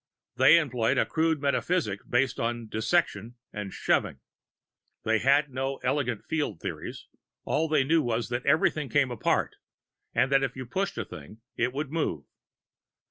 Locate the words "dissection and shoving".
2.69-4.19